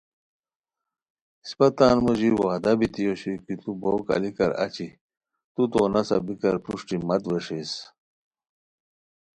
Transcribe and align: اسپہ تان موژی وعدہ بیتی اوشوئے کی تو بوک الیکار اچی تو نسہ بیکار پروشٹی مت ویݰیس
اسپہ 1.43 1.67
تان 1.77 1.97
موژی 2.03 2.29
وعدہ 2.39 2.71
بیتی 2.79 3.03
اوشوئے 3.07 3.35
کی 3.43 3.53
تو 3.61 3.69
بوک 3.81 4.07
الیکار 4.15 4.51
اچی 4.63 4.87
تو 5.53 5.81
نسہ 5.93 6.17
بیکار 6.25 6.55
پروشٹی 6.63 6.95
مت 7.07 7.23
ویݰیس 7.29 7.71